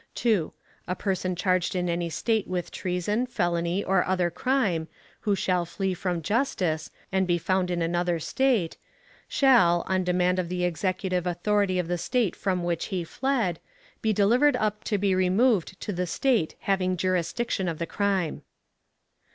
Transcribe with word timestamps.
2. 0.15 0.51
A 0.87 0.95
person 0.95 1.35
charged 1.35 1.75
in 1.75 1.87
any 1.87 2.09
State 2.09 2.47
with 2.47 2.71
treason, 2.71 3.27
felony, 3.27 3.83
or 3.83 4.03
other 4.07 4.31
crime, 4.31 4.87
who 5.19 5.35
shall 5.35 5.63
flee 5.63 5.93
from 5.93 6.23
justice, 6.23 6.89
and 7.11 7.27
be 7.27 7.37
found 7.37 7.69
in 7.69 7.83
another 7.83 8.17
State, 8.19 8.77
shall, 9.27 9.83
on 9.87 10.03
demand 10.03 10.39
of 10.39 10.49
the 10.49 10.63
Executive 10.65 11.27
authority 11.27 11.77
of 11.77 11.87
the 11.87 11.99
State 11.99 12.35
from 12.35 12.63
which 12.63 12.85
he 12.85 13.03
fled, 13.03 13.59
be 14.01 14.11
delivered 14.11 14.55
up 14.55 14.83
to 14.83 14.97
be 14.97 15.13
removed 15.13 15.79
to 15.79 15.93
the 15.93 16.07
State 16.07 16.55
having 16.61 16.97
jurisdiction 16.97 17.67
of 17.67 17.77
the 17.77 17.85
crime. 17.85 18.41